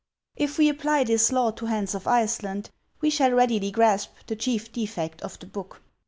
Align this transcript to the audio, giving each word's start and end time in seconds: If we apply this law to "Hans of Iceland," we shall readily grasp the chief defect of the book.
If 0.35 0.57
we 0.57 0.67
apply 0.67 1.03
this 1.03 1.31
law 1.31 1.51
to 1.51 1.67
"Hans 1.67 1.93
of 1.93 2.07
Iceland," 2.07 2.71
we 3.01 3.11
shall 3.11 3.33
readily 3.33 3.69
grasp 3.69 4.09
the 4.25 4.35
chief 4.35 4.71
defect 4.71 5.21
of 5.21 5.37
the 5.37 5.45
book. 5.45 5.83